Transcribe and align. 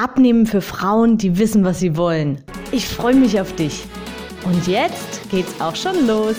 Abnehmen 0.00 0.46
für 0.46 0.60
Frauen, 0.60 1.18
die 1.18 1.40
wissen, 1.40 1.64
was 1.64 1.80
sie 1.80 1.96
wollen. 1.96 2.44
Ich 2.70 2.86
freue 2.86 3.16
mich 3.16 3.40
auf 3.40 3.52
dich. 3.56 3.84
Und 4.44 4.68
jetzt 4.68 5.28
geht's 5.28 5.60
auch 5.60 5.74
schon 5.74 6.06
los. 6.06 6.36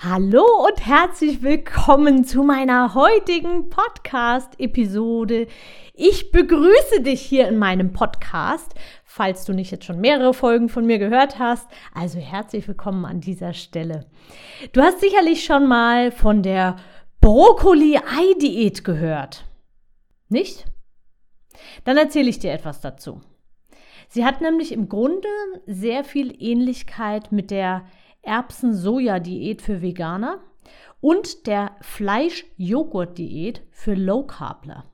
Hallo 0.00 0.42
und 0.66 0.84
herzlich 0.84 1.44
willkommen 1.44 2.24
zu 2.24 2.42
meiner 2.42 2.94
heutigen 2.94 3.68
Podcast-Episode. 3.70 5.46
Ich 5.94 6.32
begrüße 6.32 7.02
dich 7.02 7.20
hier 7.20 7.46
in 7.46 7.58
meinem 7.58 7.92
Podcast, 7.92 8.74
falls 9.04 9.44
du 9.44 9.52
nicht 9.52 9.70
jetzt 9.70 9.84
schon 9.84 10.00
mehrere 10.00 10.34
Folgen 10.34 10.68
von 10.68 10.86
mir 10.86 10.98
gehört 10.98 11.38
hast. 11.38 11.68
Also 11.94 12.18
herzlich 12.18 12.66
willkommen 12.66 13.04
an 13.04 13.20
dieser 13.20 13.52
Stelle. 13.52 14.06
Du 14.72 14.82
hast 14.82 14.98
sicherlich 14.98 15.44
schon 15.44 15.68
mal 15.68 16.10
von 16.10 16.42
der 16.42 16.74
Brokkoli-Ei-Diät 17.20 18.82
gehört. 18.82 19.44
Nicht? 20.28 20.66
Dann 21.84 21.96
erzähle 21.96 22.28
ich 22.28 22.38
dir 22.38 22.52
etwas 22.52 22.80
dazu. 22.80 23.20
Sie 24.08 24.24
hat 24.24 24.40
nämlich 24.40 24.72
im 24.72 24.88
Grunde 24.88 25.28
sehr 25.66 26.04
viel 26.04 26.34
Ähnlichkeit 26.42 27.32
mit 27.32 27.50
der 27.50 27.86
Erbsen-Soja-Diät 28.22 29.62
für 29.62 29.82
Veganer 29.82 30.40
und 31.00 31.46
der 31.46 31.76
Fleisch-Joghurt-Diät 31.80 33.62
für 33.70 33.94
Low-Carbler. 33.94 34.84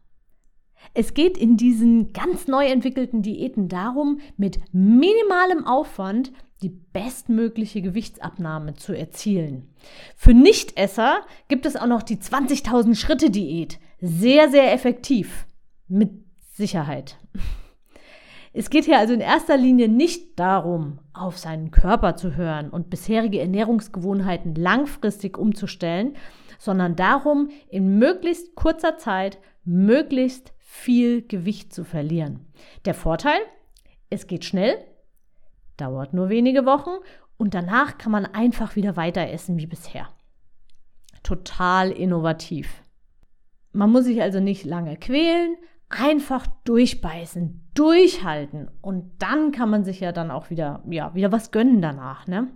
Es 0.92 1.14
geht 1.14 1.38
in 1.38 1.56
diesen 1.56 2.12
ganz 2.12 2.46
neu 2.46 2.66
entwickelten 2.66 3.22
Diäten 3.22 3.68
darum, 3.68 4.20
mit 4.36 4.60
minimalem 4.72 5.66
Aufwand 5.66 6.32
die 6.62 6.68
bestmögliche 6.68 7.82
Gewichtsabnahme 7.82 8.74
zu 8.74 8.92
erzielen. 8.92 9.74
Für 10.16 10.34
Nichtesser 10.34 11.22
gibt 11.48 11.66
es 11.66 11.76
auch 11.76 11.86
noch 11.86 12.02
die 12.02 12.16
20.000 12.16 12.94
Schritte 12.94 13.30
Diät. 13.30 13.78
Sehr, 14.06 14.50
sehr 14.50 14.70
effektiv. 14.74 15.46
Mit 15.88 16.10
Sicherheit. 16.52 17.16
Es 18.52 18.68
geht 18.68 18.84
hier 18.84 18.98
also 18.98 19.14
in 19.14 19.22
erster 19.22 19.56
Linie 19.56 19.88
nicht 19.88 20.38
darum, 20.38 20.98
auf 21.14 21.38
seinen 21.38 21.70
Körper 21.70 22.14
zu 22.14 22.36
hören 22.36 22.68
und 22.68 22.90
bisherige 22.90 23.40
Ernährungsgewohnheiten 23.40 24.56
langfristig 24.56 25.38
umzustellen, 25.38 26.16
sondern 26.58 26.96
darum, 26.96 27.48
in 27.70 27.98
möglichst 27.98 28.54
kurzer 28.56 28.98
Zeit 28.98 29.38
möglichst 29.64 30.52
viel 30.58 31.26
Gewicht 31.26 31.72
zu 31.72 31.82
verlieren. 31.82 32.44
Der 32.84 32.92
Vorteil, 32.92 33.40
es 34.10 34.26
geht 34.26 34.44
schnell, 34.44 34.76
dauert 35.78 36.12
nur 36.12 36.28
wenige 36.28 36.66
Wochen 36.66 36.98
und 37.38 37.54
danach 37.54 37.96
kann 37.96 38.12
man 38.12 38.26
einfach 38.26 38.76
wieder 38.76 38.98
weiter 38.98 39.30
essen 39.30 39.56
wie 39.56 39.66
bisher. 39.66 40.10
Total 41.22 41.90
innovativ. 41.90 42.83
Man 43.74 43.90
muss 43.90 44.04
sich 44.04 44.22
also 44.22 44.40
nicht 44.40 44.64
lange 44.64 44.96
quälen, 44.96 45.56
einfach 45.88 46.46
durchbeißen, 46.64 47.60
durchhalten 47.74 48.70
und 48.80 49.10
dann 49.18 49.52
kann 49.52 49.70
man 49.70 49.84
sich 49.84 50.00
ja 50.00 50.12
dann 50.12 50.30
auch 50.30 50.50
wieder, 50.50 50.82
ja, 50.88 51.14
wieder 51.14 51.32
was 51.32 51.50
gönnen 51.50 51.82
danach, 51.82 52.26
ne? 52.26 52.48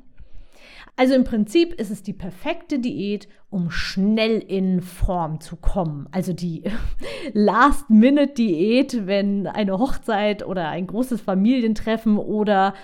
Also 0.97 1.15
im 1.15 1.23
Prinzip 1.23 1.75
ist 1.75 1.91
es 1.91 2.03
die 2.03 2.13
perfekte 2.13 2.81
Diät, 2.81 3.29
um 3.51 3.71
schnell 3.71 4.39
in 4.41 4.81
Form 4.81 5.41
zu 5.41 5.55
kommen. 5.55 6.09
Also 6.11 6.33
die 6.33 6.65
Last-Minute-Diät, 7.33 9.07
wenn 9.07 9.47
eine 9.47 9.79
Hochzeit 9.79 10.45
oder 10.45 10.69
ein 10.69 10.89
großes 10.89 11.21
Familientreffen 11.21 12.19
oder 12.19 12.75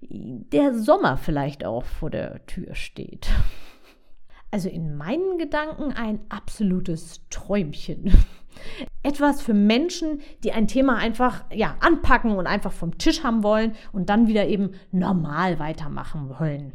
der 0.00 0.74
Sommer 0.74 1.16
vielleicht 1.18 1.64
auch 1.64 1.84
vor 1.84 2.10
der 2.10 2.44
Tür 2.46 2.74
steht. 2.74 3.28
Also 4.50 4.68
in 4.68 4.96
meinen 4.96 5.38
Gedanken 5.38 5.92
ein 5.92 6.20
absolutes 6.28 7.26
Träumchen. 7.30 8.12
Etwas 9.02 9.42
für 9.42 9.54
Menschen, 9.54 10.20
die 10.42 10.52
ein 10.52 10.66
Thema 10.66 10.96
einfach 10.96 11.44
ja, 11.52 11.76
anpacken 11.80 12.32
und 12.32 12.46
einfach 12.46 12.72
vom 12.72 12.98
Tisch 12.98 13.22
haben 13.22 13.42
wollen 13.42 13.74
und 13.92 14.10
dann 14.10 14.26
wieder 14.26 14.46
eben 14.46 14.72
normal 14.90 15.58
weitermachen 15.58 16.28
wollen. 16.38 16.72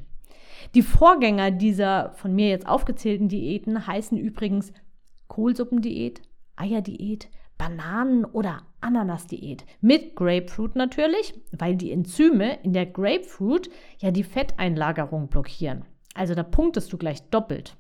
Die 0.74 0.82
Vorgänger 0.82 1.52
dieser 1.52 2.12
von 2.12 2.34
mir 2.34 2.50
jetzt 2.50 2.68
aufgezählten 2.68 3.30
Diäten 3.30 3.86
heißen 3.86 4.18
übrigens 4.18 4.74
Kohlsuppendiät, 5.28 6.22
Eierdiät, 6.56 7.30
Bananen- 7.58 8.26
oder 8.26 8.64
Ananasdiät. 8.82 9.66
Mit 9.82 10.16
Grapefruit 10.16 10.76
natürlich, 10.76 11.34
weil 11.52 11.76
die 11.76 11.92
Enzyme 11.92 12.60
in 12.64 12.74
der 12.74 12.86
Grapefruit 12.86 13.70
ja 14.00 14.12
die 14.12 14.24
Fetteinlagerung 14.24 15.28
blockieren. 15.28 15.86
Also 16.16 16.34
da 16.34 16.42
punktest 16.42 16.92
du 16.92 16.98
gleich 16.98 17.30
doppelt. 17.30 17.78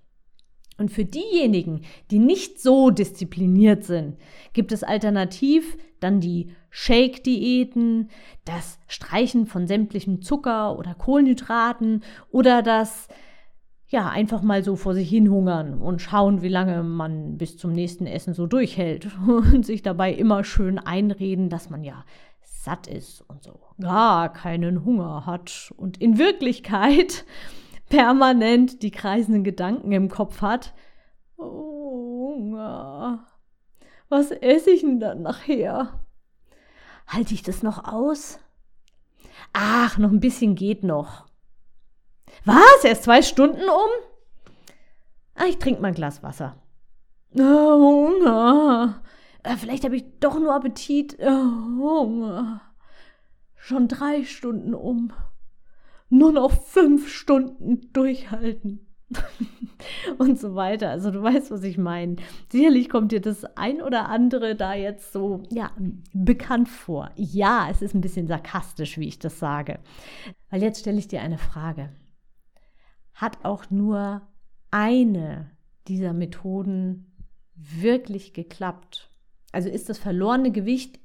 Und 0.77 0.91
für 0.91 1.05
diejenigen, 1.05 1.81
die 2.11 2.19
nicht 2.19 2.61
so 2.61 2.91
diszipliniert 2.91 3.85
sind, 3.85 4.17
gibt 4.53 4.71
es 4.71 4.83
alternativ 4.83 5.77
dann 6.01 6.19
die 6.19 6.51
Shake-Diäten, 6.69 8.09
das 8.43 8.77
Streichen 8.87 9.47
von 9.47 9.65
sämtlichem 9.67 10.21
Zucker 10.21 10.77
oder 10.77 10.93
Kohlenhydraten 10.93 12.03
oder 12.29 12.61
das 12.61 13.07
ja, 13.87 14.09
einfach 14.09 14.41
mal 14.41 14.63
so 14.63 14.75
vor 14.75 14.93
sich 14.93 15.09
hin 15.09 15.29
hungern 15.29 15.79
und 15.81 16.01
schauen, 16.01 16.41
wie 16.41 16.49
lange 16.49 16.83
man 16.83 17.37
bis 17.37 17.57
zum 17.57 17.71
nächsten 17.71 18.07
Essen 18.07 18.33
so 18.33 18.47
durchhält 18.47 19.07
und 19.27 19.65
sich 19.65 19.83
dabei 19.83 20.11
immer 20.11 20.43
schön 20.43 20.79
einreden, 20.79 21.49
dass 21.49 21.69
man 21.69 21.83
ja 21.83 22.03
satt 22.41 22.87
ist 22.87 23.21
und 23.21 23.43
so 23.43 23.59
gar 23.79 24.33
keinen 24.33 24.83
Hunger 24.83 25.25
hat 25.25 25.71
und 25.77 26.01
in 26.01 26.17
Wirklichkeit 26.17 27.25
permanent 27.89 28.81
die 28.81 28.91
kreisenden 28.91 29.43
Gedanken 29.43 29.91
im 29.91 30.09
Kopf 30.09 30.41
hat. 30.41 30.73
Oh, 31.37 32.35
Hunger. 32.35 33.27
Was 34.09 34.31
esse 34.31 34.71
ich 34.71 34.81
denn 34.81 34.99
dann 34.99 35.21
nachher? 35.21 35.99
Halte 37.07 37.33
ich 37.33 37.43
das 37.43 37.63
noch 37.63 37.85
aus? 37.85 38.39
Ach, 39.53 39.97
noch 39.97 40.11
ein 40.11 40.19
bisschen 40.19 40.55
geht 40.55 40.83
noch. 40.83 41.25
Was? 42.43 42.83
Erst 42.83 43.03
zwei 43.03 43.21
Stunden 43.21 43.63
um? 43.69 43.89
Ah, 45.35 45.45
ich 45.45 45.59
trinke 45.59 45.81
mal 45.81 45.89
ein 45.89 45.93
Glas 45.93 46.23
Wasser. 46.23 46.57
Oh, 47.37 47.41
Hunger. 47.41 49.01
Äh, 49.43 49.57
vielleicht 49.57 49.83
habe 49.83 49.95
ich 49.95 50.05
doch 50.19 50.39
nur 50.39 50.53
Appetit. 50.53 51.17
Oh, 51.19 51.25
Hunger. 51.25 52.61
Schon 53.55 53.87
drei 53.87 54.23
Stunden 54.23 54.73
um 54.73 55.11
nur 56.09 56.31
noch 56.31 56.51
fünf 56.51 57.09
Stunden 57.09 57.91
durchhalten. 57.93 58.85
und 60.17 60.39
so 60.39 60.55
weiter. 60.55 60.89
Also 60.89 61.11
du 61.11 61.21
weißt, 61.21 61.51
was 61.51 61.63
ich 61.63 61.77
meine. 61.77 62.17
Sicherlich 62.51 62.89
kommt 62.89 63.11
dir 63.11 63.21
das 63.21 63.45
ein 63.55 63.81
oder 63.81 64.09
andere 64.09 64.55
da 64.55 64.73
jetzt 64.73 65.13
so, 65.13 65.43
ja, 65.51 65.71
bekannt 66.13 66.69
vor. 66.69 67.11
Ja, 67.15 67.67
es 67.69 67.81
ist 67.81 67.93
ein 67.93 68.01
bisschen 68.01 68.27
sarkastisch, 68.27 68.97
wie 68.97 69.07
ich 69.07 69.19
das 69.19 69.39
sage. 69.39 69.79
Weil 70.49 70.61
jetzt 70.61 70.79
stelle 70.79 70.97
ich 70.97 71.07
dir 71.07 71.21
eine 71.21 71.37
Frage. 71.37 71.89
Hat 73.13 73.45
auch 73.45 73.69
nur 73.69 74.21
eine 74.71 75.51
dieser 75.87 76.13
Methoden 76.13 77.15
wirklich 77.55 78.33
geklappt? 78.33 79.09
Also 79.51 79.69
ist 79.69 79.87
das 79.87 79.97
verlorene 79.97 80.51
Gewicht 80.51 80.99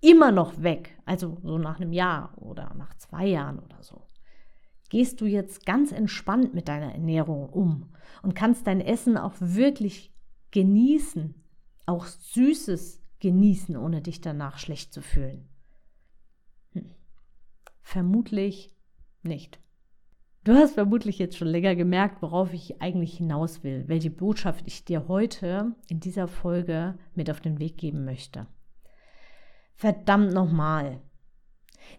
immer 0.00 0.30
noch 0.30 0.62
weg? 0.62 0.96
Also 1.06 1.38
so 1.42 1.58
nach 1.58 1.80
einem 1.80 1.92
Jahr 1.92 2.34
oder 2.36 2.72
nach 2.76 2.94
zwei 2.94 3.26
Jahren 3.26 3.58
oder 3.58 3.82
so? 3.82 4.05
Gehst 4.88 5.20
du 5.20 5.26
jetzt 5.26 5.66
ganz 5.66 5.92
entspannt 5.92 6.54
mit 6.54 6.68
deiner 6.68 6.92
Ernährung 6.92 7.48
um 7.48 7.92
und 8.22 8.34
kannst 8.34 8.66
dein 8.66 8.80
Essen 8.80 9.16
auch 9.16 9.34
wirklich 9.38 10.12
genießen, 10.50 11.34
auch 11.86 12.06
Süßes 12.06 13.02
genießen, 13.20 13.76
ohne 13.76 14.02
dich 14.02 14.20
danach 14.20 14.58
schlecht 14.58 14.92
zu 14.92 15.02
fühlen? 15.02 15.48
Hm. 16.72 16.90
Vermutlich 17.82 18.74
nicht. 19.22 19.60
Du 20.44 20.54
hast 20.54 20.74
vermutlich 20.74 21.18
jetzt 21.18 21.36
schon 21.36 21.48
länger 21.48 21.74
gemerkt, 21.74 22.22
worauf 22.22 22.52
ich 22.52 22.80
eigentlich 22.80 23.16
hinaus 23.16 23.64
will, 23.64 23.84
welche 23.88 24.10
Botschaft 24.10 24.64
ich 24.68 24.84
dir 24.84 25.08
heute 25.08 25.74
in 25.88 25.98
dieser 25.98 26.28
Folge 26.28 26.96
mit 27.16 27.30
auf 27.30 27.40
den 27.40 27.58
Weg 27.58 27.78
geben 27.78 28.04
möchte. 28.04 28.46
Verdammt 29.74 30.32
nochmal. 30.32 31.00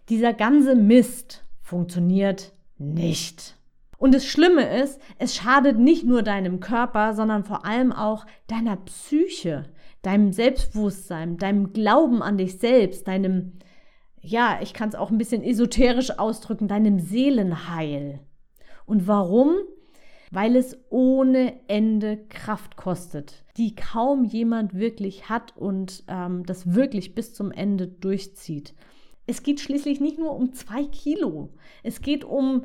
Dieser 0.08 0.32
ganze 0.32 0.74
Mist 0.74 1.44
funktioniert 1.60 2.54
nicht. 2.78 3.58
Und 3.98 4.14
das 4.14 4.24
Schlimme 4.24 4.80
ist, 4.80 5.00
es 5.18 5.34
schadet 5.34 5.78
nicht 5.78 6.04
nur 6.04 6.22
deinem 6.22 6.60
Körper, 6.60 7.14
sondern 7.14 7.44
vor 7.44 7.66
allem 7.66 7.92
auch 7.92 8.26
deiner 8.46 8.76
Psyche, 8.76 9.64
deinem 10.02 10.32
Selbstbewusstsein, 10.32 11.36
deinem 11.36 11.72
Glauben 11.72 12.22
an 12.22 12.38
dich 12.38 12.58
selbst, 12.58 13.08
deinem, 13.08 13.54
ja, 14.20 14.60
ich 14.62 14.72
kann 14.72 14.88
es 14.88 14.94
auch 14.94 15.10
ein 15.10 15.18
bisschen 15.18 15.42
esoterisch 15.42 16.16
ausdrücken, 16.18 16.68
deinem 16.68 17.00
Seelenheil. 17.00 18.20
Und 18.86 19.08
warum? 19.08 19.56
Weil 20.30 20.54
es 20.54 20.78
ohne 20.90 21.54
Ende 21.68 22.18
Kraft 22.28 22.76
kostet, 22.76 23.44
die 23.56 23.74
kaum 23.74 24.24
jemand 24.24 24.74
wirklich 24.74 25.28
hat 25.28 25.56
und 25.56 26.04
ähm, 26.06 26.44
das 26.46 26.74
wirklich 26.74 27.14
bis 27.14 27.34
zum 27.34 27.50
Ende 27.50 27.88
durchzieht. 27.88 28.74
Es 29.28 29.42
geht 29.42 29.60
schließlich 29.60 30.00
nicht 30.00 30.18
nur 30.18 30.34
um 30.34 30.54
zwei 30.54 30.84
Kilo. 30.84 31.50
Es 31.82 32.00
geht 32.00 32.24
um 32.24 32.64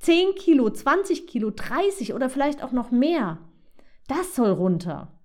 10 0.00 0.34
Kilo, 0.34 0.68
20 0.68 1.26
Kilo, 1.26 1.50
30 1.50 2.12
oder 2.12 2.28
vielleicht 2.28 2.62
auch 2.62 2.72
noch 2.72 2.90
mehr. 2.90 3.38
Das 4.06 4.36
soll 4.36 4.50
runter. 4.50 5.18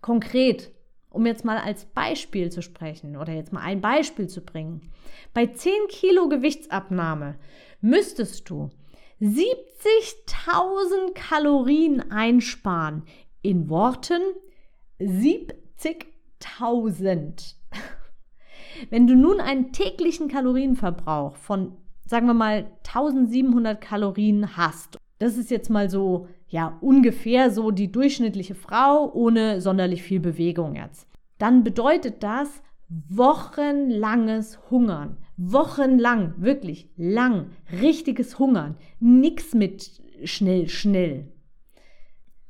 Konkret, 0.00 0.72
um 1.10 1.26
jetzt 1.26 1.44
mal 1.44 1.58
als 1.58 1.84
Beispiel 1.84 2.50
zu 2.50 2.62
sprechen 2.62 3.18
oder 3.18 3.34
jetzt 3.34 3.52
mal 3.52 3.60
ein 3.60 3.82
Beispiel 3.82 4.26
zu 4.26 4.40
bringen. 4.40 4.90
Bei 5.34 5.48
10 5.48 5.70
Kilo 5.88 6.30
Gewichtsabnahme 6.30 7.38
müsstest 7.82 8.48
du 8.48 8.70
70.000 9.20 11.12
Kalorien 11.14 12.10
einsparen. 12.10 13.02
In 13.42 13.68
Worten 13.68 14.22
70.000. 14.98 17.56
Wenn 18.90 19.06
du 19.06 19.14
nun 19.14 19.40
einen 19.40 19.72
täglichen 19.72 20.28
Kalorienverbrauch 20.28 21.36
von, 21.36 21.72
sagen 22.06 22.26
wir 22.26 22.34
mal, 22.34 22.70
1700 22.86 23.80
Kalorien 23.80 24.56
hast, 24.56 24.98
das 25.18 25.36
ist 25.36 25.50
jetzt 25.50 25.70
mal 25.70 25.88
so, 25.88 26.28
ja, 26.48 26.76
ungefähr 26.80 27.50
so 27.50 27.70
die 27.70 27.90
durchschnittliche 27.90 28.54
Frau 28.54 29.12
ohne 29.12 29.60
sonderlich 29.60 30.02
viel 30.02 30.20
Bewegung 30.20 30.74
jetzt, 30.74 31.08
dann 31.38 31.64
bedeutet 31.64 32.22
das 32.22 32.62
wochenlanges 32.88 34.58
Hungern. 34.70 35.16
Wochenlang, 35.36 36.34
wirklich 36.36 36.90
lang, 36.96 37.50
richtiges 37.80 38.38
Hungern. 38.38 38.76
Nix 39.00 39.54
mit 39.54 40.00
schnell, 40.24 40.68
schnell. 40.68 41.32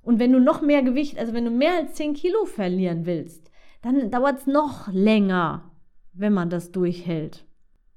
Und 0.03 0.19
wenn 0.19 0.33
du 0.33 0.41
noch 0.41 0.61
mehr 0.61 0.83
Gewicht, 0.83 1.19
also 1.19 1.33
wenn 1.33 1.47
du 1.47 1.51
mehr 1.51 1.77
als 1.77 1.95
10 1.95 2.13
Kilo 2.13 2.45
verlieren 2.45 3.07
willst, 3.07 3.51
dann 3.81 4.11
dauert 4.11 4.41
es 4.41 4.47
noch 4.47 4.93
länger 4.93 5.71
wenn 6.15 6.33
man 6.33 6.51
das 6.51 6.73
durchhält. 6.73 7.47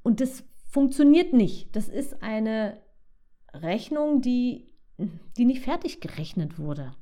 Und 0.04 0.20
das 0.20 0.44
funktioniert 0.66 1.34
nicht. 1.34 1.76
Das 1.76 1.88
ist 1.88 2.22
eine 2.22 2.82
Rechnung, 3.54 4.22
die, 4.22 4.74
die 5.38 5.46
nicht 5.46 5.64
fertig 5.64 6.02
gerechnet 6.02 6.60
wurde. 6.60 6.94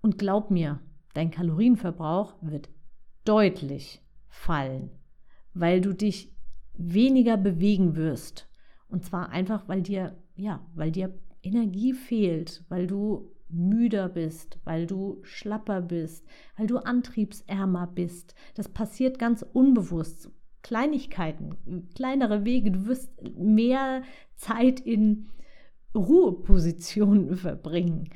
Und 0.00 0.18
glaub 0.18 0.50
mir, 0.50 0.80
dein 1.14 1.30
Kalorienverbrauch 1.30 2.34
wird 2.40 2.68
deutlich 3.24 4.00
fallen, 4.28 4.90
weil 5.54 5.80
du 5.80 5.92
dich 5.92 6.32
weniger 6.74 7.36
bewegen 7.36 7.96
wirst. 7.96 8.48
Und 8.88 9.04
zwar 9.04 9.30
einfach, 9.30 9.68
weil 9.68 9.82
dir, 9.82 10.16
ja, 10.36 10.64
weil 10.74 10.92
dir 10.92 11.18
Energie 11.42 11.92
fehlt, 11.92 12.64
weil 12.68 12.86
du 12.86 13.34
müder 13.50 14.08
bist, 14.08 14.58
weil 14.64 14.86
du 14.86 15.18
schlapper 15.22 15.80
bist, 15.80 16.26
weil 16.56 16.66
du 16.66 16.78
antriebsärmer 16.78 17.86
bist. 17.86 18.34
Das 18.54 18.68
passiert 18.68 19.18
ganz 19.18 19.44
unbewusst. 19.52 20.30
Kleinigkeiten, 20.62 21.88
kleinere 21.94 22.44
Wege. 22.44 22.70
Du 22.70 22.86
wirst 22.86 23.10
mehr 23.36 24.02
Zeit 24.36 24.80
in 24.80 25.28
Ruhepositionen 25.94 27.36
verbringen. 27.36 28.10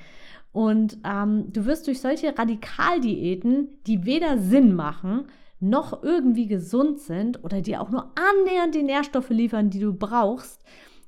Und 0.52 0.99
ähm, 1.05 1.50
du 1.50 1.64
wirst 1.64 1.87
durch 1.87 2.00
solche 2.00 2.37
Radikaldiäten, 2.37 3.69
die 3.87 4.05
weder 4.05 4.38
Sinn 4.38 4.75
machen, 4.75 5.26
noch 5.61 6.02
irgendwie 6.02 6.46
gesund 6.46 6.99
sind 6.99 7.43
oder 7.44 7.62
dir 7.62 7.81
auch 7.81 7.90
nur 7.90 8.12
annähernd 8.17 8.75
die 8.75 8.82
Nährstoffe 8.82 9.31
liefern, 9.31 9.70
die 9.70 9.78
du 9.78 9.94
brauchst, 9.94 10.62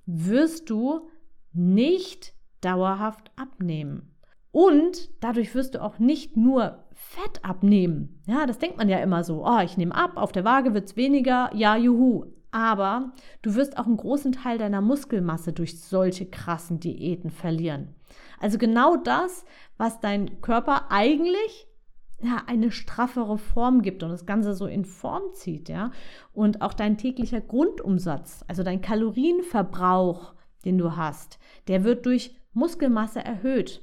wirst 0.07 0.71
du 0.71 1.09
nicht 1.53 2.35
dauerhaft 2.61 3.31
abnehmen. 3.37 4.14
Und 4.55 5.11
dadurch 5.19 5.53
wirst 5.57 5.75
du 5.75 5.83
auch 5.83 5.99
nicht 5.99 6.37
nur 6.37 6.85
Fett 6.93 7.45
abnehmen. 7.45 8.23
Ja, 8.25 8.47
das 8.47 8.61
denkt 8.61 8.77
man 8.77 8.89
ja 8.89 8.99
immer 8.99 9.25
so. 9.25 9.45
Oh, 9.45 9.59
ich 9.59 9.77
nehme 9.77 9.93
ab, 9.93 10.13
auf 10.15 10.31
der 10.31 10.45
Waage 10.45 10.75
wird 10.75 10.85
es 10.85 10.97
weniger, 10.97 11.51
ja, 11.53 11.77
juhu. 11.77 12.27
Aber 12.53 13.15
du 13.43 13.57
wirst 13.57 13.77
auch 13.77 13.87
einen 13.87 13.97
großen 13.97 14.31
Teil 14.31 14.59
deiner 14.59 14.81
Muskelmasse 14.81 15.53
durch 15.53 15.81
solche 15.81 16.27
krassen 16.27 16.79
Diäten 16.79 17.31
verlieren. 17.33 17.97
Also 18.39 18.57
genau 18.57 18.95
das, 18.95 19.45
was 19.77 19.99
dein 19.99 20.41
Körper 20.41 20.87
eigentlich 20.89 21.67
ja, 22.23 22.45
eine 22.47 22.71
straffere 22.71 23.39
Form 23.39 23.83
gibt 23.83 24.05
und 24.05 24.11
das 24.11 24.25
Ganze 24.25 24.55
so 24.55 24.67
in 24.67 24.85
Form 24.85 25.33
zieht, 25.33 25.69
ja. 25.69 25.91
Und 26.33 26.63
auch 26.63 26.75
dein 26.75 26.97
täglicher 26.97 27.41
Grundumsatz, 27.41 28.45
also 28.47 28.63
dein 28.63 28.83
Kalorienverbrauch, 28.83 30.35
den 30.65 30.79
du 30.79 30.97
hast, 30.97 31.41
der 31.67 31.83
wird 31.83 32.07
durch 32.07 32.37
Muskelmasse 32.53 33.19
erhöht. 33.19 33.83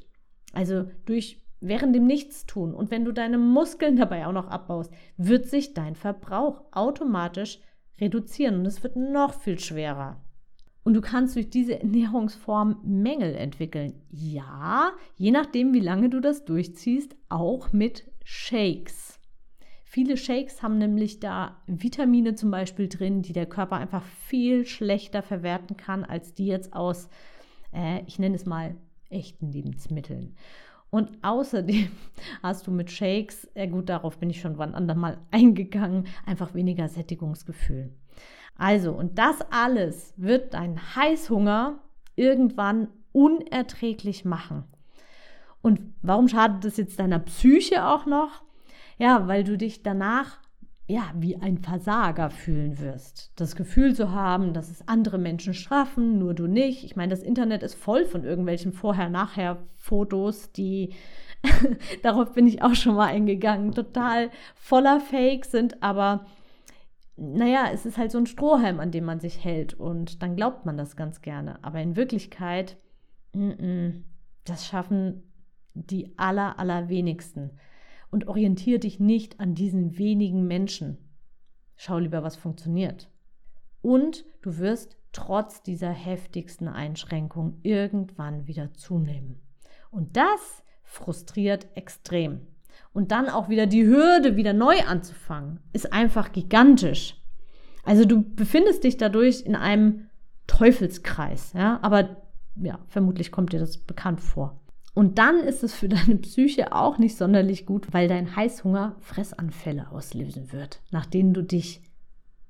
Also 0.52 0.86
durch 1.06 1.42
während 1.60 1.96
dem 1.96 2.08
Nichtstun 2.08 2.74
und 2.74 2.92
wenn 2.92 3.06
du 3.06 3.12
deine 3.12 3.38
Muskeln 3.38 3.96
dabei 3.96 4.26
auch 4.28 4.34
noch 4.34 4.48
abbaust, 4.48 4.92
wird 5.18 5.46
sich 5.46 5.74
dein 5.74 5.96
Verbrauch 5.96 6.62
automatisch 6.72 7.60
reduzieren 8.00 8.56
und 8.56 8.66
es 8.66 8.82
wird 8.84 8.96
noch 8.96 9.36
viel 9.36 9.60
schwerer. 9.60 10.20
Und 10.84 10.96
du 10.96 11.02
kannst 11.02 11.36
durch 11.36 11.52
diese 11.52 11.80
Ernährungsform 11.80 12.82
Mängel 12.84 13.36
entwickeln. 13.36 14.02
Ja, 14.10 14.94
je 15.16 15.30
nachdem, 15.30 15.74
wie 15.74 15.80
lange 15.80 16.10
du 16.10 16.20
das 16.20 16.44
durchziehst, 16.44 17.16
auch 17.30 17.72
mit 17.72 18.10
Shakes. 18.24 19.20
Viele 19.84 20.18
Shakes 20.18 20.64
haben 20.64 20.78
nämlich 20.78 21.20
da 21.20 21.62
Vitamine 21.68 22.34
zum 22.34 22.50
Beispiel 22.50 22.88
drin, 22.88 23.22
die 23.22 23.34
der 23.34 23.46
Körper 23.46 23.76
einfach 23.76 24.04
viel 24.04 24.66
schlechter 24.66 25.22
verwerten 25.22 25.78
kann, 25.78 26.04
als 26.04 26.34
die 26.34 26.48
jetzt 26.48 26.74
aus, 26.74 27.10
äh, 27.74 28.02
ich 28.08 28.18
nenne 28.18 28.36
es 28.36 28.46
mal, 28.46 28.76
echten 29.12 29.52
Lebensmitteln. 29.52 30.36
Und 30.90 31.10
außerdem 31.24 31.90
hast 32.44 32.68
du 32.68 32.72
mit 32.72 32.92
Shakes, 32.92 33.50
ja 33.56 33.66
gut, 33.66 33.90
darauf 33.90 34.18
bin 34.18 34.30
ich 34.30 34.42
schon 34.42 34.58
wann 34.58 34.76
andermal 34.76 35.18
eingegangen, 35.32 36.08
einfach 36.26 36.54
weniger 36.54 36.88
Sättigungsgefühl. 36.88 37.92
Also, 38.58 38.92
und 38.92 39.18
das 39.18 39.42
alles 39.50 40.14
wird 40.18 40.54
deinen 40.54 40.96
Heißhunger 40.96 41.80
irgendwann 42.16 42.90
unerträglich 43.12 44.26
machen. 44.26 44.66
Und 45.62 45.82
warum 46.02 46.28
schadet 46.28 46.66
das 46.66 46.78
jetzt 46.78 47.00
deiner 47.00 47.20
Psyche 47.20 47.86
auch 47.88 48.06
noch? 48.06 48.44
Ja, 48.98 49.28
weil 49.28 49.44
du 49.44 49.58
dich 49.58 49.84
danach 49.84 50.40
ja, 50.88 51.12
wie 51.16 51.38
ein 51.38 51.58
Versager 51.58 52.30
fühlen 52.30 52.80
wirst. 52.80 53.32
Das 53.36 53.56
Gefühl 53.56 53.96
zu 53.96 54.12
haben, 54.12 54.54
dass 54.54 54.70
es 54.70 54.88
andere 54.88 55.18
Menschen 55.18 55.54
straffen, 55.54 56.20
nur 56.20 56.34
du 56.34 56.48
nicht. 56.48 56.84
Ich 56.84 56.96
meine, 56.96 57.12
das 57.12 57.24
Internet 57.24 57.64
ist 57.64 57.76
voll 57.76 58.06
von 58.06 58.24
irgendwelchen 58.24 58.74
Vorher-Nachher-Fotos, 58.74 60.52
die, 60.52 60.94
darauf 62.04 62.34
bin 62.34 62.48
ich 62.48 62.62
auch 62.62 62.76
schon 62.76 62.96
mal 62.96 63.08
eingegangen, 63.08 63.72
total 63.72 64.32
voller 64.56 65.00
Fake 65.00 65.46
sind, 65.46 65.82
aber 65.82 66.26
naja, 67.16 67.70
es 67.72 67.86
ist 67.86 67.98
halt 67.98 68.12
so 68.12 68.18
ein 68.18 68.26
Strohhalm, 68.26 68.80
an 68.80 68.92
dem 68.92 69.06
man 69.06 69.20
sich 69.20 69.44
hält 69.44 69.74
und 69.74 70.22
dann 70.24 70.36
glaubt 70.36 70.66
man 70.66 70.76
das 70.78 70.96
ganz 70.96 71.22
gerne. 71.22 71.64
Aber 71.64 71.80
in 71.80 71.96
Wirklichkeit, 71.96 72.78
n 73.34 73.54
-n, 73.54 74.04
das 74.44 74.66
schaffen 74.66 75.24
die 75.74 76.18
aller, 76.18 76.58
allerwenigsten 76.58 77.52
und 78.12 78.28
orientiere 78.28 78.80
dich 78.80 79.00
nicht 79.00 79.40
an 79.40 79.56
diesen 79.56 79.98
wenigen 79.98 80.46
Menschen. 80.46 80.98
Schau 81.76 81.98
lieber, 81.98 82.22
was 82.22 82.36
funktioniert. 82.36 83.10
Und 83.82 84.26
du 84.42 84.60
wirst 84.60 84.98
trotz 85.12 85.64
dieser 85.64 85.90
heftigsten 85.90 86.68
Einschränkung 86.68 87.58
irgendwann 87.64 88.48
wieder 88.48 88.74
zunehmen. 88.74 89.42
Und 89.90 90.16
das 90.16 90.64
frustriert 90.84 91.68
extrem. 91.76 92.42
Und 92.94 93.12
dann 93.12 93.30
auch 93.30 93.50
wieder 93.50 93.66
die 93.66 93.86
Hürde, 93.86 94.36
wieder 94.36 94.54
neu 94.54 94.80
anzufangen, 94.86 95.60
ist 95.74 95.92
einfach 95.92 96.32
gigantisch. 96.32 97.18
Also 97.84 98.06
du 98.06 98.22
befindest 98.22 98.84
dich 98.84 98.98
dadurch 98.98 99.42
in 99.42 99.56
einem 99.56 100.10
Teufelskreis, 100.48 101.54
ja, 101.54 101.80
aber 101.82 102.18
ja, 102.56 102.80
vermutlich 102.88 103.32
kommt 103.32 103.54
dir 103.54 103.60
das 103.60 103.78
bekannt 103.78 104.20
vor. 104.22 104.61
Und 104.94 105.18
dann 105.18 105.40
ist 105.40 105.64
es 105.64 105.74
für 105.74 105.90
deine 105.90 106.18
Psyche 106.18 106.74
auch 106.74 106.98
nicht 106.98 107.18
sonderlich 107.18 107.66
gut, 107.66 107.94
weil 107.94 108.08
dein 108.08 108.36
Heißhunger 108.36 108.96
Fressanfälle 109.00 109.92
auslösen 109.92 110.52
wird, 110.52 110.82
nach 110.92 111.06
denen 111.06 111.34
du 111.34 111.44
dich 111.44 111.82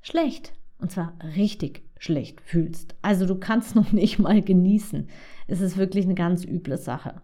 schlecht, 0.02 0.54
und 0.80 0.92
zwar 0.92 1.14
richtig 1.36 1.84
schlecht 1.98 2.42
fühlst. 2.42 2.96
Also 3.02 3.26
du 3.26 3.36
kannst 3.36 3.76
noch 3.76 3.92
nicht 3.92 4.20
mal 4.20 4.42
genießen. 4.42 5.08
Es 5.48 5.62
ist 5.62 5.78
wirklich 5.78 6.06
eine 6.06 6.16
ganz 6.16 6.44
üble 6.44 6.78
Sache. 6.78 7.22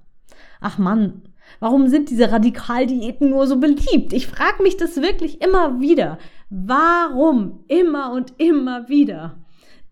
Ach 0.60 0.78
Mann, 0.78 1.24
warum 1.60 1.88
sind 1.88 2.10
diese 2.10 2.32
Radikaldiäten 2.32 3.30
nur 3.30 3.48
so 3.48 3.60
beliebt? 3.60 4.14
Ich 4.14 4.28
frage 4.28 4.62
mich 4.62 4.78
das 4.78 4.98
wirklich 4.98 5.42
immer 5.42 5.80
wieder. 5.80 6.20
Warum? 6.50 7.64
Immer 7.68 8.12
und 8.12 8.34
immer 8.38 8.88
wieder. 8.88 9.38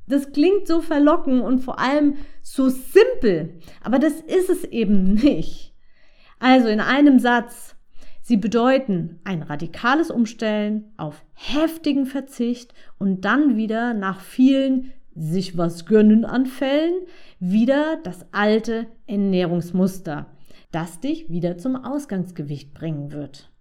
Das 0.08 0.32
klingt 0.32 0.68
so 0.68 0.82
verlockend 0.82 1.42
und 1.42 1.60
vor 1.60 1.80
allem 1.80 2.16
so 2.42 2.70
simpel, 2.70 3.60
aber 3.82 4.00
das 4.00 4.14
ist 4.22 4.50
es 4.50 4.64
eben 4.66 5.16
nicht. 5.16 5.74
Also 6.40 6.68
in 6.68 6.80
einem 6.80 7.20
Satz, 7.20 7.76
Sie 8.28 8.38
bedeuten 8.38 9.20
ein 9.24 9.44
radikales 9.44 10.10
Umstellen 10.10 10.92
auf 10.98 11.24
heftigen 11.34 12.08
Verzicht 12.08 12.74
und 12.98 13.24
dann 13.24 13.56
wieder 13.56 13.94
nach 13.94 14.20
vielen 14.20 14.94
sich 15.14 15.60
was 15.60 15.86
gönnen 15.86 16.26
Anfällen 16.26 16.94
wieder 17.40 18.00
das 18.04 18.26
alte 18.32 18.88
Ernährungsmuster, 19.06 20.26
das 20.72 21.00
dich 21.00 21.30
wieder 21.30 21.60
zum 21.60 21.76
Ausgangsgewicht 21.76 22.74
bringen 22.74 23.12
wird. 23.12 23.52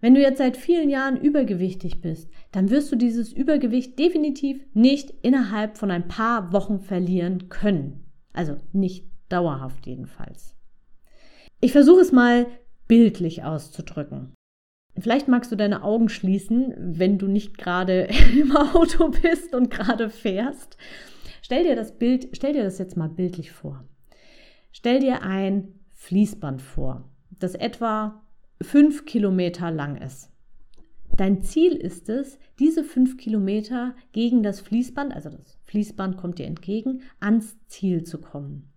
Wenn 0.00 0.14
du 0.14 0.20
jetzt 0.20 0.38
seit 0.38 0.56
vielen 0.56 0.90
Jahren 0.90 1.16
übergewichtig 1.20 2.00
bist, 2.00 2.30
dann 2.52 2.70
wirst 2.70 2.92
du 2.92 2.96
dieses 2.96 3.32
Übergewicht 3.32 3.98
definitiv 3.98 4.64
nicht 4.72 5.12
innerhalb 5.22 5.76
von 5.76 5.90
ein 5.90 6.06
paar 6.06 6.52
Wochen 6.52 6.78
verlieren 6.80 7.48
können. 7.48 8.04
Also 8.32 8.56
nicht 8.72 9.06
dauerhaft 9.28 9.86
jedenfalls. 9.86 10.54
Ich 11.60 11.72
versuche 11.72 12.00
es 12.00 12.12
mal 12.12 12.46
bildlich 12.86 13.42
auszudrücken. 13.42 14.34
Vielleicht 14.96 15.28
magst 15.28 15.50
du 15.50 15.56
deine 15.56 15.82
Augen 15.82 16.08
schließen, 16.08 16.74
wenn 16.78 17.18
du 17.18 17.26
nicht 17.26 17.58
gerade 17.58 18.08
im 18.38 18.56
Auto 18.56 19.08
bist 19.08 19.54
und 19.54 19.70
gerade 19.70 20.10
fährst. 20.10 20.76
Stell 21.42 21.64
dir 21.64 21.76
das 21.76 21.98
Bild, 21.98 22.28
stell 22.32 22.52
dir 22.52 22.62
das 22.62 22.78
jetzt 22.78 22.96
mal 22.96 23.08
bildlich 23.08 23.50
vor. 23.50 23.84
Stell 24.70 25.00
dir 25.00 25.22
ein 25.22 25.74
Fließband 25.92 26.62
vor, 26.62 27.10
das 27.30 27.54
etwa 27.54 28.22
fünf 28.60 29.04
Kilometer 29.04 29.70
lang 29.70 29.96
ist. 29.96 30.30
Dein 31.16 31.42
Ziel 31.42 31.72
ist 31.72 32.08
es, 32.08 32.38
diese 32.58 32.84
fünf 32.84 33.16
Kilometer 33.16 33.94
gegen 34.12 34.42
das 34.42 34.60
Fließband, 34.60 35.12
also 35.12 35.30
das 35.30 35.58
Fließband 35.64 36.16
kommt 36.16 36.38
dir 36.38 36.46
entgegen, 36.46 37.02
ans 37.18 37.56
Ziel 37.66 38.04
zu 38.04 38.20
kommen. 38.20 38.70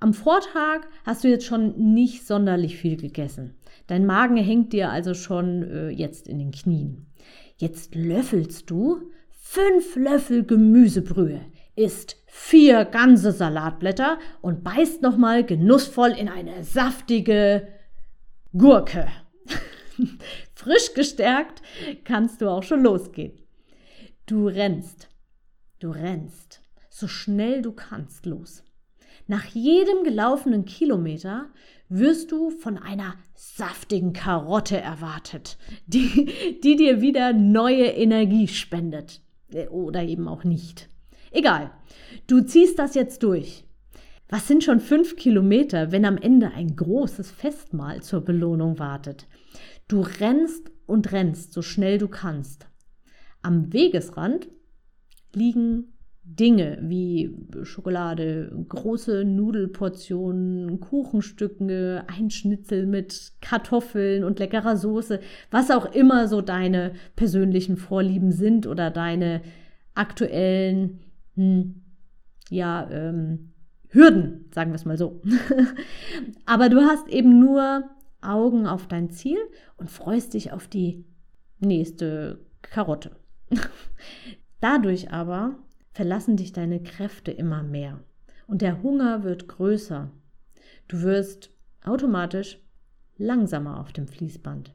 Am 0.00 0.14
Vortag 0.14 0.80
hast 1.04 1.22
du 1.22 1.28
jetzt 1.28 1.44
schon 1.44 1.92
nicht 1.92 2.26
sonderlich 2.26 2.76
viel 2.76 2.96
gegessen. 2.96 3.54
Dein 3.86 4.04
Magen 4.04 4.36
hängt 4.36 4.72
dir 4.72 4.90
also 4.90 5.14
schon 5.14 5.62
äh, 5.62 5.88
jetzt 5.90 6.26
in 6.26 6.38
den 6.38 6.50
Knien. 6.50 7.06
Jetzt 7.56 7.94
löffelst 7.94 8.68
du 8.68 9.10
fünf 9.30 9.94
Löffel 9.94 10.44
Gemüsebrühe, 10.44 11.42
isst 11.76 12.16
vier 12.26 12.84
ganze 12.84 13.30
Salatblätter 13.30 14.18
und 14.40 14.64
beißt 14.64 15.02
nochmal 15.02 15.44
genussvoll 15.44 16.10
in 16.10 16.28
eine 16.28 16.64
saftige 16.64 17.68
Gurke. 18.56 19.08
Frisch 20.54 20.92
gestärkt 20.94 21.62
kannst 22.04 22.40
du 22.40 22.50
auch 22.50 22.62
schon 22.62 22.82
losgehen. 22.82 23.32
Du 24.26 24.46
rennst, 24.46 25.08
du 25.78 25.90
rennst, 25.90 26.60
so 26.90 27.08
schnell 27.08 27.62
du 27.62 27.72
kannst 27.72 28.26
los. 28.26 28.62
Nach 29.26 29.44
jedem 29.46 30.04
gelaufenen 30.04 30.66
Kilometer 30.66 31.50
wirst 31.88 32.30
du 32.30 32.50
von 32.50 32.76
einer 32.76 33.14
saftigen 33.34 34.12
Karotte 34.12 34.78
erwartet, 34.78 35.56
die, 35.86 36.60
die 36.62 36.76
dir 36.76 37.00
wieder 37.00 37.32
neue 37.32 37.86
Energie 37.86 38.48
spendet. 38.48 39.22
Oder 39.70 40.02
eben 40.02 40.28
auch 40.28 40.44
nicht. 40.44 40.88
Egal, 41.30 41.70
du 42.26 42.42
ziehst 42.42 42.78
das 42.78 42.94
jetzt 42.94 43.22
durch. 43.22 43.64
Was 44.32 44.48
sind 44.48 44.64
schon 44.64 44.80
fünf 44.80 45.16
Kilometer, 45.16 45.92
wenn 45.92 46.06
am 46.06 46.16
Ende 46.16 46.52
ein 46.52 46.74
großes 46.74 47.30
Festmahl 47.30 48.00
zur 48.02 48.22
Belohnung 48.22 48.78
wartet? 48.78 49.26
Du 49.88 50.00
rennst 50.00 50.72
und 50.86 51.12
rennst, 51.12 51.52
so 51.52 51.60
schnell 51.60 51.98
du 51.98 52.08
kannst. 52.08 52.66
Am 53.42 53.74
Wegesrand 53.74 54.48
liegen 55.34 55.92
Dinge 56.22 56.78
wie 56.80 57.36
Schokolade, 57.64 58.50
große 58.70 59.26
Nudelportionen, 59.26 60.80
Kuchenstücke, 60.80 62.04
ein 62.06 62.30
Schnitzel 62.30 62.86
mit 62.86 63.32
Kartoffeln 63.42 64.24
und 64.24 64.38
leckerer 64.38 64.78
Soße, 64.78 65.20
was 65.50 65.70
auch 65.70 65.94
immer 65.94 66.26
so 66.26 66.40
deine 66.40 66.94
persönlichen 67.16 67.76
Vorlieben 67.76 68.32
sind 68.32 68.66
oder 68.66 68.90
deine 68.90 69.42
aktuellen, 69.92 71.00
hm, 71.34 71.82
ja, 72.48 72.88
ähm, 72.90 73.51
Hürden, 73.92 74.50
sagen 74.54 74.70
wir 74.70 74.76
es 74.76 74.84
mal 74.84 74.96
so. 74.96 75.20
Aber 76.46 76.68
du 76.68 76.80
hast 76.80 77.08
eben 77.08 77.38
nur 77.38 77.84
Augen 78.22 78.66
auf 78.66 78.88
dein 78.88 79.10
Ziel 79.10 79.38
und 79.76 79.90
freust 79.90 80.34
dich 80.34 80.52
auf 80.52 80.66
die 80.66 81.04
nächste 81.60 82.40
Karotte. 82.62 83.16
Dadurch 84.60 85.10
aber 85.10 85.58
verlassen 85.90 86.36
dich 86.36 86.52
deine 86.52 86.82
Kräfte 86.82 87.32
immer 87.32 87.62
mehr 87.62 88.00
und 88.46 88.62
der 88.62 88.82
Hunger 88.82 89.24
wird 89.24 89.48
größer. 89.48 90.10
Du 90.88 91.02
wirst 91.02 91.50
automatisch 91.84 92.58
langsamer 93.16 93.80
auf 93.80 93.92
dem 93.92 94.06
Fließband. 94.06 94.74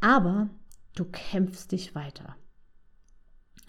Aber 0.00 0.48
du 0.96 1.04
kämpfst 1.04 1.72
dich 1.72 1.94
weiter. 1.94 2.36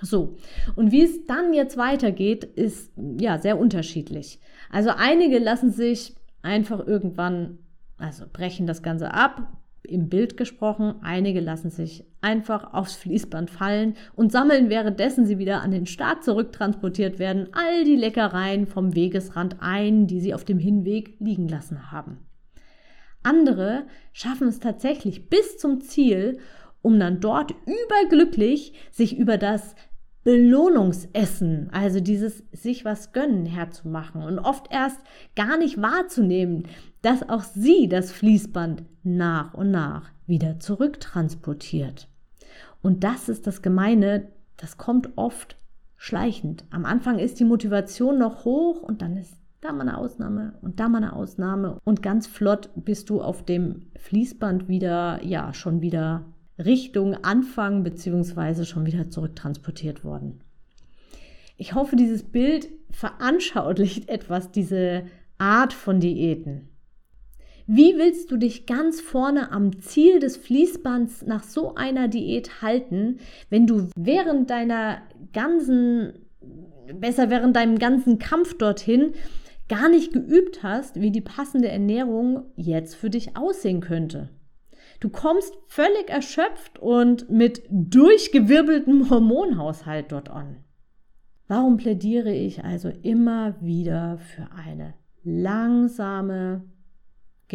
So, 0.01 0.37
und 0.75 0.91
wie 0.91 1.03
es 1.03 1.25
dann 1.25 1.53
jetzt 1.53 1.77
weitergeht, 1.77 2.43
ist 2.43 2.91
ja 3.19 3.37
sehr 3.37 3.59
unterschiedlich. 3.59 4.39
Also 4.71 4.91
einige 4.91 5.39
lassen 5.39 5.71
sich 5.71 6.15
einfach 6.41 6.85
irgendwann, 6.85 7.59
also 7.97 8.25
brechen 8.31 8.65
das 8.65 8.81
Ganze 8.81 9.13
ab, 9.13 9.59
im 9.83 10.09
Bild 10.09 10.37
gesprochen, 10.37 10.95
einige 11.01 11.39
lassen 11.39 11.69
sich 11.69 12.05
einfach 12.21 12.73
aufs 12.73 12.95
Fließband 12.95 13.49
fallen 13.49 13.95
und 14.15 14.31
sammeln 14.31 14.69
währenddessen 14.69 15.25
sie 15.25 15.37
wieder 15.37 15.61
an 15.61 15.71
den 15.71 15.85
Start 15.85 16.23
zurücktransportiert 16.23 17.19
werden, 17.19 17.47
all 17.53 17.83
die 17.83 17.95
Leckereien 17.95 18.67
vom 18.67 18.95
Wegesrand 18.95 19.57
ein, 19.59 20.07
die 20.07 20.19
sie 20.19 20.33
auf 20.33 20.45
dem 20.45 20.59
Hinweg 20.59 21.15
liegen 21.19 21.47
lassen 21.47 21.91
haben. 21.91 22.19
Andere 23.23 23.87
schaffen 24.13 24.47
es 24.47 24.59
tatsächlich 24.59 25.29
bis 25.29 25.57
zum 25.57 25.81
Ziel, 25.81 26.39
um 26.81 26.99
dann 26.99 27.19
dort 27.19 27.53
überglücklich 27.65 28.73
sich 28.91 29.17
über 29.17 29.37
das 29.37 29.75
Belohnungsessen, 30.23 31.69
also 31.71 31.99
dieses 32.01 32.43
sich 32.51 32.83
was 32.83 33.13
gönnen 33.13 33.45
herzumachen 33.45 34.21
und 34.21 34.39
oft 34.39 34.67
erst 34.71 34.99
gar 35.35 35.57
nicht 35.57 35.81
wahrzunehmen, 35.81 36.67
dass 37.01 37.27
auch 37.27 37.43
sie 37.43 37.87
das 37.87 38.11
Fließband 38.11 38.83
nach 39.03 39.53
und 39.53 39.71
nach 39.71 40.11
wieder 40.27 40.59
zurücktransportiert. 40.59 42.09
Und 42.81 43.03
das 43.03 43.29
ist 43.29 43.47
das 43.47 43.61
Gemeine, 43.61 44.27
das 44.57 44.77
kommt 44.77 45.09
oft 45.15 45.57
schleichend. 45.95 46.65
Am 46.69 46.85
Anfang 46.85 47.19
ist 47.19 47.39
die 47.39 47.45
Motivation 47.45 48.17
noch 48.19 48.45
hoch 48.45 48.81
und 48.81 49.01
dann 49.01 49.17
ist 49.17 49.35
da 49.61 49.73
mal 49.73 49.81
eine 49.81 49.97
Ausnahme 49.97 50.53
und 50.61 50.79
da 50.79 50.87
mal 50.87 50.97
eine 50.99 51.13
Ausnahme 51.13 51.79
und 51.83 52.01
ganz 52.01 52.27
flott 52.27 52.69
bist 52.75 53.09
du 53.09 53.21
auf 53.21 53.43
dem 53.43 53.87
Fließband 53.97 54.69
wieder, 54.69 55.23
ja, 55.23 55.53
schon 55.53 55.81
wieder 55.81 56.25
Richtung 56.63 57.15
Anfang 57.23 57.83
beziehungsweise 57.83 58.65
schon 58.65 58.85
wieder 58.85 59.09
zurücktransportiert 59.09 60.03
worden. 60.03 60.41
Ich 61.57 61.73
hoffe, 61.73 61.95
dieses 61.95 62.23
Bild 62.23 62.69
veranschaulicht 62.91 64.09
etwas 64.09 64.51
diese 64.51 65.03
Art 65.37 65.73
von 65.73 65.99
Diäten. 65.99 66.69
Wie 67.71 67.97
willst 67.97 68.31
du 68.31 68.37
dich 68.37 68.65
ganz 68.65 68.99
vorne 68.99 69.51
am 69.51 69.79
Ziel 69.79 70.19
des 70.19 70.37
Fließbands 70.37 71.27
nach 71.27 71.43
so 71.43 71.75
einer 71.75 72.07
Diät 72.07 72.63
halten, 72.63 73.19
wenn 73.51 73.67
du 73.67 73.89
während 73.95 74.49
deiner 74.49 75.03
ganzen, 75.33 76.13
besser 76.95 77.29
während 77.29 77.55
deinem 77.55 77.77
ganzen 77.77 78.17
Kampf 78.17 78.57
dorthin 78.57 79.13
gar 79.67 79.87
nicht 79.87 80.11
geübt 80.11 80.63
hast, 80.63 80.99
wie 80.99 81.11
die 81.11 81.21
passende 81.21 81.67
Ernährung 81.67 82.45
jetzt 82.55 82.95
für 82.95 83.11
dich 83.11 83.37
aussehen 83.37 83.81
könnte? 83.81 84.29
Du 84.99 85.09
kommst 85.09 85.57
völlig 85.67 86.09
erschöpft 86.09 86.79
und 86.79 87.29
mit 87.29 87.63
durchgewirbeltem 87.69 89.09
Hormonhaushalt 89.09 90.11
dort 90.11 90.29
an. 90.29 90.63
Warum 91.47 91.77
plädiere 91.77 92.33
ich 92.33 92.63
also 92.63 92.89
immer 92.89 93.55
wieder 93.61 94.17
für 94.19 94.51
eine 94.51 94.93
langsame, 95.23 96.63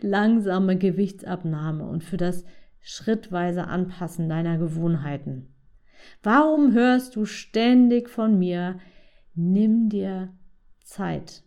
langsame 0.00 0.78
Gewichtsabnahme 0.78 1.86
und 1.86 2.04
für 2.04 2.18
das 2.18 2.44
schrittweise 2.80 3.66
Anpassen 3.66 4.28
deiner 4.28 4.58
Gewohnheiten? 4.58 5.48
Warum 6.22 6.72
hörst 6.72 7.16
du 7.16 7.24
ständig 7.24 8.08
von 8.08 8.38
mir, 8.38 8.78
nimm 9.34 9.88
dir 9.88 10.32
Zeit. 10.84 11.42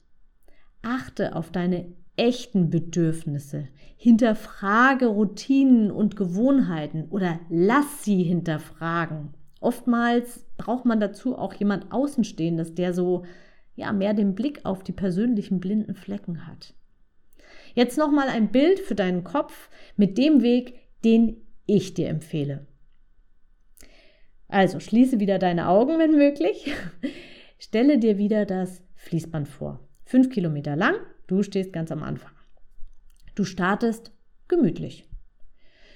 Achte 0.81 1.36
auf 1.36 1.51
deine 1.51 1.93
echten 2.17 2.69
Bedürfnisse. 2.69 3.67
Hinterfrage 3.98 5.07
Routinen 5.07 5.91
und 5.91 6.15
Gewohnheiten 6.15 7.07
oder 7.10 7.39
lass 7.50 8.03
sie 8.03 8.24
hinterfragen. 8.24 9.34
Oftmals 9.60 10.45
braucht 10.57 10.86
man 10.86 11.00
dazu 11.00 11.38
auch 11.38 11.53
jemand 11.53 11.91
Außenstehendes, 11.91 12.75
der 12.75 12.93
so 12.93 13.24
ja 13.75 13.91
mehr 13.93 14.13
den 14.13 14.36
Blick 14.36 14.62
auf 14.63 14.84
die 14.84 14.91
persönlichen 14.91 15.60
blinden 15.60 15.95
Flecken 15.95 16.48
hat. 16.48 16.74
Jetzt 17.74 17.98
noch 17.98 18.12
mal 18.12 18.27
ein 18.29 18.51
Bild 18.51 18.79
für 18.79 18.95
deinen 18.95 19.24
Kopf 19.24 19.69
mit 19.98 20.17
dem 20.17 20.41
Weg, 20.41 20.75
den 21.03 21.38
ich 21.65 21.93
dir 21.93 22.10
empfehle. 22.10 22.67
Also 24.48 24.79
schließe 24.79 25.19
wieder 25.19 25.39
deine 25.39 25.67
Augen, 25.67 26.00
wenn 26.00 26.12
möglich. 26.12 26.72
Stelle 27.57 27.98
dir 27.98 28.17
wieder 28.17 28.45
das 28.45 28.84
Fließband 28.95 29.48
vor. 29.48 29.85
Fünf 30.15 30.29
Kilometer 30.29 30.77
lang, 30.77 30.95
Du 31.27 31.43
stehst 31.43 31.74
ganz 31.74 31.91
am 31.91 32.01
Anfang. 32.01 32.31
Du 33.36 33.43
startest 33.43 34.13
gemütlich. 34.48 35.10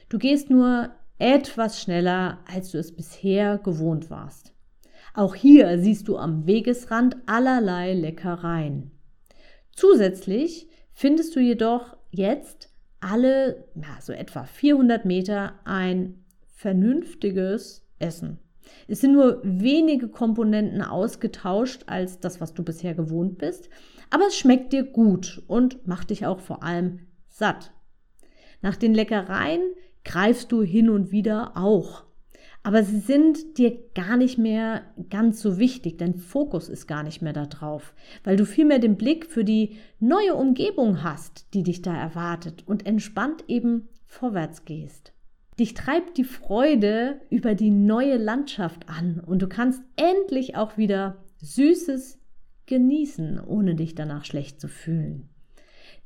Du 0.09 0.17
gehst 0.17 0.49
nur 0.49 0.89
etwas 1.19 1.81
schneller, 1.81 2.39
als 2.45 2.71
du 2.71 2.79
es 2.79 2.93
bisher 2.93 3.59
gewohnt 3.59 4.09
warst. 4.09 4.53
Auch 5.13 5.35
hier 5.35 5.79
siehst 5.79 6.09
du 6.09 6.17
am 6.17 6.45
Wegesrand 6.45 7.15
allerlei 7.27 7.93
Leckereien. 7.93 8.91
Zusätzlich 9.71 10.67
findest 10.91 11.33
du 11.37 11.39
jedoch 11.39 11.95
jetzt 12.11 12.73
alle, 12.99 13.69
ja, 13.75 14.01
so 14.01 14.11
etwa 14.11 14.43
400 14.43 15.05
Meter 15.05 15.57
ein 15.63 16.25
vernünftiges 16.55 17.87
Essen. 17.99 18.39
Es 18.89 18.99
sind 18.99 19.13
nur 19.13 19.39
wenige 19.43 20.09
Komponenten 20.09 20.81
ausgetauscht 20.81 21.83
als 21.87 22.19
das, 22.19 22.41
was 22.41 22.53
du 22.53 22.63
bisher 22.63 22.93
gewohnt 22.93 23.37
bist, 23.37 23.69
aber 24.09 24.27
es 24.27 24.37
schmeckt 24.37 24.73
dir 24.73 24.83
gut 24.83 25.43
und 25.47 25.87
macht 25.87 26.09
dich 26.09 26.25
auch 26.25 26.39
vor 26.39 26.63
allem 26.63 27.07
satt. 27.27 27.71
Nach 28.61 28.75
den 28.75 28.93
Leckereien 28.93 29.61
greifst 30.03 30.51
du 30.51 30.63
hin 30.63 30.89
und 30.89 31.11
wieder 31.11 31.53
auch. 31.55 32.03
Aber 32.61 32.83
sie 32.83 32.99
sind 32.99 33.57
dir 33.57 33.77
gar 33.95 34.17
nicht 34.17 34.37
mehr 34.37 34.83
ganz 35.09 35.41
so 35.41 35.59
wichtig, 35.59 35.97
dein 35.97 36.15
Fokus 36.15 36.67
ist 36.67 36.87
gar 36.87 37.03
nicht 37.03 37.21
mehr 37.21 37.31
darauf, 37.31 37.93
weil 38.23 38.35
du 38.35 38.45
vielmehr 38.45 38.79
den 38.79 38.97
Blick 38.97 39.25
für 39.25 39.45
die 39.45 39.77
neue 39.99 40.35
Umgebung 40.35 41.03
hast, 41.03 41.53
die 41.53 41.63
dich 41.63 41.81
da 41.81 41.95
erwartet 41.95 42.63
und 42.67 42.85
entspannt 42.85 43.45
eben 43.47 43.87
vorwärts 44.07 44.65
gehst. 44.65 45.13
Dich 45.57 45.73
treibt 45.73 46.17
die 46.17 46.25
Freude 46.25 47.21
über 47.29 47.55
die 47.55 47.71
neue 47.71 48.17
Landschaft 48.17 48.89
an 48.89 49.21
und 49.25 49.41
du 49.41 49.47
kannst 49.47 49.81
endlich 49.95 50.55
auch 50.55 50.77
wieder 50.77 51.23
Süßes 51.41 52.18
genießen, 52.69 53.41
ohne 53.43 53.75
dich 53.75 53.95
danach 53.95 54.23
schlecht 54.23 54.61
zu 54.61 54.67
fühlen. 54.67 55.27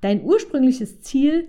Dein 0.02 0.24
ursprüngliches 0.24 1.02
Ziel 1.02 1.48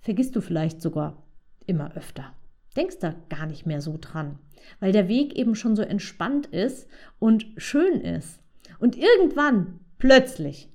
vergisst 0.00 0.34
du 0.34 0.40
vielleicht 0.40 0.82
sogar 0.82 1.22
immer 1.66 1.94
öfter. 1.96 2.34
Denkst 2.74 2.98
da 2.98 3.14
gar 3.28 3.46
nicht 3.46 3.66
mehr 3.66 3.80
so 3.80 3.98
dran, 4.00 4.38
weil 4.80 4.90
der 4.90 5.06
Weg 5.06 5.34
eben 5.34 5.54
schon 5.54 5.76
so 5.76 5.82
entspannt 5.82 6.46
ist 6.46 6.88
und 7.18 7.46
schön 7.58 8.00
ist. 8.00 8.40
Und 8.78 8.96
irgendwann, 8.96 9.80
plötzlich 9.98 10.72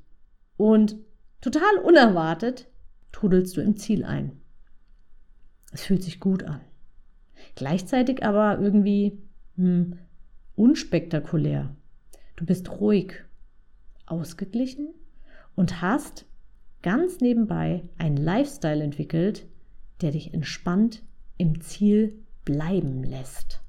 und 0.56 0.96
total 1.42 1.78
unerwartet, 1.84 2.68
trudelst 3.12 3.58
du 3.58 3.62
im 3.62 3.76
Ziel 3.76 4.06
ein. 4.06 4.40
Es 5.72 5.84
fühlt 5.84 6.04
sich 6.04 6.20
gut 6.20 6.44
an. 6.44 6.62
Gleichzeitig 7.56 8.24
aber 8.24 8.60
irgendwie 8.60 9.20
hm, 9.56 9.98
unspektakulär. 10.56 11.76
Du 12.36 12.46
bist 12.46 12.70
ruhig, 12.70 13.26
ausgeglichen 14.10 14.90
und 15.56 15.82
hast 15.82 16.26
ganz 16.82 17.20
nebenbei 17.20 17.84
einen 17.98 18.18
Lifestyle 18.18 18.84
entwickelt, 18.84 19.48
der 20.02 20.12
dich 20.12 20.34
entspannt 20.34 21.04
im 21.38 21.62
Ziel 21.62 22.24
bleiben 22.46 23.04
lässt. 23.04 23.62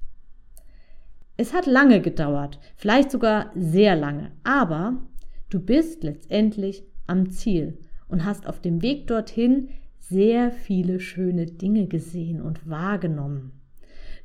Es 1.37 1.55
hat 1.55 1.67
lange 1.67 2.01
gedauert, 2.01 2.59
vielleicht 2.77 3.11
sogar 3.11 3.51
sehr 3.55 3.97
lange, 3.97 4.33
aber 4.45 5.01
du 5.49 5.61
bist 5.61 6.05
letztendlich 6.05 6.85
am 7.07 7.31
Ziel 7.31 7.79
und 8.09 8.25
hast 8.25 8.47
auf 8.47 8.61
dem 8.61 8.83
Weg 8.83 9.07
dorthin 9.07 9.71
sehr 9.99 10.51
viele 10.51 11.01
schöne 11.01 11.47
Dinge 11.47 11.87
gesehen 11.87 12.43
und 12.43 12.69
wahrgenommen. 12.69 13.60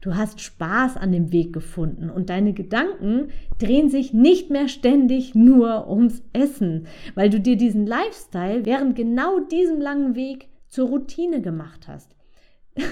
Du 0.06 0.16
hast 0.16 0.40
Spaß 0.40 0.98
an 0.98 1.12
dem 1.12 1.32
Weg 1.32 1.52
gefunden 1.52 2.12
und 2.12 2.30
deine 2.30 2.54
Gedanken 2.54 3.30
drehen 3.58 3.90
sich 3.90 4.14
nicht 4.14 4.52
mehr 4.52 4.68
ständig 4.68 5.34
nur 5.34 5.90
ums 5.90 6.22
Essen, 6.32 6.86
weil 7.16 7.32
du 7.32 7.40
dir 7.40 7.58
diesen 7.58 7.88
Lifestyle 7.88 8.68
während 8.68 8.96
genau 8.96 9.40
diesem 9.40 9.82
langen 9.82 10.14
Weg 10.14 10.48
zur 10.68 10.90
Routine 10.90 11.42
gemacht 11.42 11.88
hast. 11.88 12.16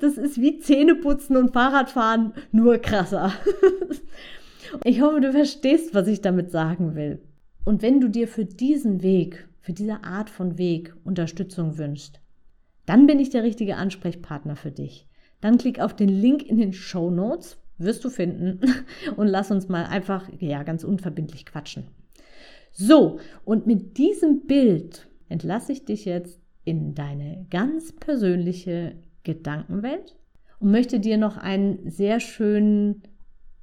Das 0.00 0.18
ist 0.18 0.40
wie 0.40 0.60
Zähneputzen 0.60 1.36
und 1.36 1.52
Fahrradfahren, 1.52 2.32
nur 2.52 2.78
krasser. 2.78 3.32
Ich 4.84 5.00
hoffe, 5.00 5.20
du 5.20 5.32
verstehst, 5.32 5.96
was 5.96 6.06
ich 6.06 6.20
damit 6.20 6.52
sagen 6.52 6.94
will. 6.94 7.20
Und 7.64 7.82
wenn 7.82 8.00
du 8.00 8.06
dir 8.06 8.28
für 8.28 8.44
diesen 8.44 9.02
Weg, 9.02 9.48
für 9.62 9.72
diese 9.72 10.04
Art 10.04 10.30
von 10.30 10.58
Weg 10.58 10.94
Unterstützung 11.02 11.76
wünschst, 11.76 12.20
dann 12.86 13.08
bin 13.08 13.18
ich 13.18 13.30
der 13.30 13.42
richtige 13.42 13.74
Ansprechpartner 13.74 14.54
für 14.54 14.70
dich. 14.70 15.09
Dann 15.40 15.58
klick 15.58 15.80
auf 15.80 15.94
den 15.94 16.08
Link 16.08 16.42
in 16.42 16.58
den 16.58 16.72
Show 16.72 17.10
Notes, 17.10 17.58
wirst 17.78 18.04
du 18.04 18.10
finden, 18.10 18.60
und 19.16 19.28
lass 19.28 19.50
uns 19.50 19.68
mal 19.68 19.84
einfach, 19.84 20.28
ja, 20.38 20.62
ganz 20.62 20.84
unverbindlich 20.84 21.46
quatschen. 21.46 21.88
So, 22.72 23.18
und 23.44 23.66
mit 23.66 23.98
diesem 23.98 24.46
Bild 24.46 25.08
entlasse 25.28 25.72
ich 25.72 25.84
dich 25.84 26.04
jetzt 26.04 26.40
in 26.64 26.94
deine 26.94 27.46
ganz 27.50 27.92
persönliche 27.92 28.96
Gedankenwelt 29.24 30.16
und 30.60 30.70
möchte 30.70 31.00
dir 31.00 31.16
noch 31.16 31.36
einen 31.36 31.90
sehr 31.90 32.20
schönen 32.20 33.02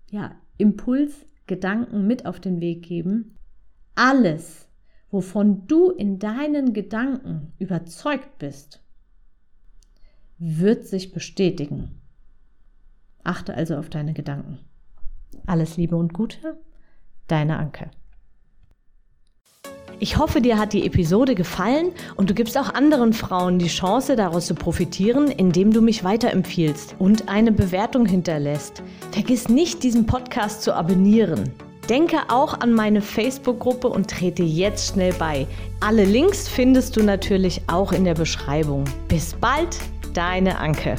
ja, 0.09 0.35
Impuls, 0.57 1.25
Gedanken 1.45 2.07
mit 2.07 2.25
auf 2.25 2.39
den 2.39 2.59
Weg 2.59 2.83
geben. 2.83 3.37
Alles, 3.95 4.67
wovon 5.09 5.65
du 5.67 5.91
in 5.91 6.19
deinen 6.19 6.73
Gedanken 6.73 7.53
überzeugt 7.57 8.37
bist, 8.37 8.83
wird 10.39 10.85
sich 10.87 11.11
bestätigen. 11.11 12.01
Achte 13.23 13.53
also 13.53 13.75
auf 13.75 13.89
deine 13.89 14.13
Gedanken. 14.13 14.59
Alles 15.45 15.77
Liebe 15.77 15.95
und 15.95 16.13
Gute, 16.13 16.57
deine 17.27 17.57
Anke. 17.57 17.91
Ich 19.99 20.17
hoffe, 20.17 20.41
dir 20.41 20.59
hat 20.59 20.73
die 20.73 20.85
Episode 20.85 21.33
gefallen 21.33 21.87
und 22.15 22.29
du 22.29 22.35
gibst 22.35 22.55
auch 22.55 22.71
anderen 22.75 23.13
Frauen 23.13 23.57
die 23.57 23.67
Chance, 23.67 24.15
daraus 24.15 24.45
zu 24.45 24.53
profitieren, 24.53 25.27
indem 25.31 25.73
du 25.73 25.81
mich 25.81 26.03
weiterempfiehlst 26.03 26.95
und 26.99 27.29
eine 27.29 27.51
Bewertung 27.51 28.05
hinterlässt. 28.05 28.83
Vergiss 29.11 29.49
nicht, 29.49 29.81
diesen 29.81 30.05
Podcast 30.05 30.61
zu 30.61 30.75
abonnieren. 30.75 31.51
Denke 31.89 32.17
auch 32.27 32.59
an 32.59 32.73
meine 32.73 33.01
Facebook-Gruppe 33.01 33.87
und 33.87 34.09
trete 34.09 34.43
jetzt 34.43 34.93
schnell 34.93 35.13
bei. 35.13 35.47
Alle 35.79 36.05
Links 36.05 36.47
findest 36.47 36.95
du 36.95 37.01
natürlich 37.01 37.61
auch 37.65 37.91
in 37.91 38.03
der 38.03 38.13
Beschreibung. 38.13 38.83
Bis 39.07 39.33
bald, 39.33 39.77
deine 40.13 40.59
Anke. 40.59 40.95